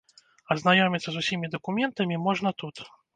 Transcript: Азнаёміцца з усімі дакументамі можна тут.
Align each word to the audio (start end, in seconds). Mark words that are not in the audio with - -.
Азнаёміцца 0.53 1.09
з 1.15 1.21
усімі 1.25 1.49
дакументамі 1.57 2.17
можна 2.29 2.53
тут. 2.63 2.83